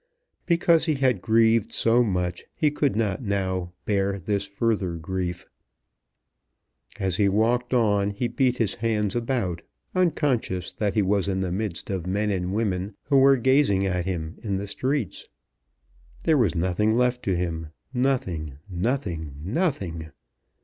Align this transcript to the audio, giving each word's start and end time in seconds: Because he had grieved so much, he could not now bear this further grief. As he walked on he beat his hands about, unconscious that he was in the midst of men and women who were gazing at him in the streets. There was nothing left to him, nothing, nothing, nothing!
Because 0.47 0.85
he 0.85 0.95
had 0.95 1.21
grieved 1.21 1.71
so 1.71 2.03
much, 2.03 2.43
he 2.55 2.71
could 2.71 2.95
not 2.95 3.21
now 3.21 3.71
bear 3.85 4.17
this 4.17 4.47
further 4.47 4.93
grief. 4.95 5.45
As 6.99 7.17
he 7.17 7.29
walked 7.29 7.71
on 7.71 8.09
he 8.09 8.27
beat 8.27 8.57
his 8.57 8.73
hands 8.73 9.15
about, 9.15 9.61
unconscious 9.93 10.71
that 10.71 10.95
he 10.95 11.03
was 11.03 11.27
in 11.27 11.41
the 11.41 11.51
midst 11.51 11.91
of 11.91 12.07
men 12.07 12.31
and 12.31 12.51
women 12.51 12.95
who 13.03 13.17
were 13.17 13.37
gazing 13.37 13.85
at 13.85 14.05
him 14.05 14.39
in 14.41 14.57
the 14.57 14.65
streets. 14.65 15.27
There 16.23 16.35
was 16.35 16.55
nothing 16.55 16.97
left 16.97 17.21
to 17.25 17.35
him, 17.35 17.67
nothing, 17.93 18.57
nothing, 18.67 19.35
nothing! 19.43 20.09